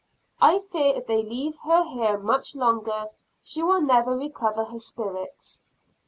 [0.41, 3.09] I fear if they leave her here much longer
[3.43, 5.61] she will never recover her spirits.